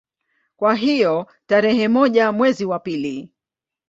Kwa 0.55 0.75
hiyo 0.75 1.27
tarehe 1.47 1.87
moja 1.87 2.31
mwezi 2.31 2.65
wa 2.65 2.79
pili 2.79 3.29